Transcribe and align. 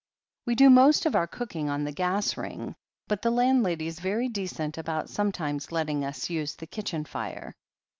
We 0.47 0.55
do 0.55 0.71
most 0.71 1.05
of 1.05 1.15
our 1.15 1.27
cooking 1.27 1.69
on 1.69 1.83
the 1.83 1.91
gas 1.91 2.35
ring, 2.35 2.73
but 3.07 3.21
the 3.21 3.29
landlady's 3.29 3.99
very 3.99 4.29
decent 4.29 4.79
about 4.79 5.09
sometimes 5.09 5.71
letting 5.71 6.03
us 6.03 6.27
use 6.27 6.55
the 6.55 6.65
kitchen 6.65 7.05
fire." 7.05 7.53